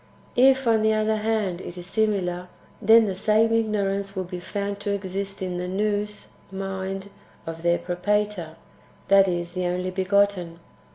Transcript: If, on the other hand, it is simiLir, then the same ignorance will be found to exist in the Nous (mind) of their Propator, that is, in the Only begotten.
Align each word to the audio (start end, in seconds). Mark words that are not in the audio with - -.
If, 0.35 0.65
on 0.65 0.81
the 0.81 0.95
other 0.95 1.17
hand, 1.17 1.61
it 1.61 1.77
is 1.77 1.85
simiLir, 1.85 2.47
then 2.81 3.05
the 3.05 3.13
same 3.13 3.53
ignorance 3.53 4.15
will 4.15 4.23
be 4.23 4.39
found 4.39 4.79
to 4.79 4.89
exist 4.91 5.43
in 5.43 5.59
the 5.59 5.67
Nous 5.67 6.29
(mind) 6.51 7.11
of 7.45 7.61
their 7.61 7.77
Propator, 7.77 8.55
that 9.09 9.27
is, 9.27 9.55
in 9.55 9.61
the 9.61 9.67
Only 9.67 9.91
begotten. 9.91 10.57